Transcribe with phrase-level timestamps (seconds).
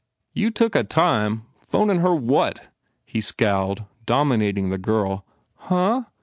[0.33, 1.43] "You took a time!
[1.63, 2.69] Phonin her what?"
[3.05, 6.05] He scowled, dominating the girl, "Huh?"